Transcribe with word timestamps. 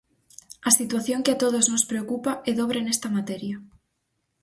A 0.69 0.71
situación 0.79 1.23
que 1.25 1.33
a 1.33 1.39
todos 1.43 1.65
nos 1.71 1.87
preocupa 1.91 2.31
é 2.49 2.51
dobre 2.61 2.79
nesta 2.83 3.07
materia. 3.17 3.57